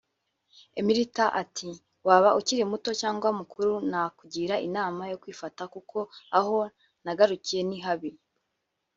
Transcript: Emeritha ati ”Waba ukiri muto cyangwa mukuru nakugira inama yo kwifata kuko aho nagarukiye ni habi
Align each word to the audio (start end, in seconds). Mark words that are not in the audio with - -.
Emeritha 0.79 1.25
ati 1.41 1.69
”Waba 2.07 2.29
ukiri 2.39 2.63
muto 2.71 2.89
cyangwa 3.01 3.29
mukuru 3.39 3.71
nakugira 3.91 4.55
inama 4.67 5.01
yo 5.11 5.19
kwifata 5.21 5.63
kuko 5.73 5.99
aho 6.37 6.57
nagarukiye 7.03 7.61
ni 7.69 7.77
habi 7.85 8.11